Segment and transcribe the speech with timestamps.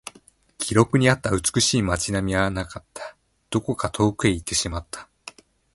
[0.57, 3.15] 記録にあった美しい街並みはなかった。
[3.51, 5.07] どこか遠くに行ってしまった。